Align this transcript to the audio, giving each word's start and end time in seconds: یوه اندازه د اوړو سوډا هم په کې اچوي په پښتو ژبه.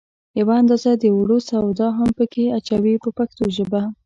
یوه 0.39 0.53
اندازه 0.61 0.91
د 0.97 1.03
اوړو 1.15 1.37
سوډا 1.49 1.87
هم 1.99 2.09
په 2.17 2.23
کې 2.31 2.43
اچوي 2.57 2.93
په 3.03 3.09
پښتو 3.17 3.43
ژبه. 3.57 3.81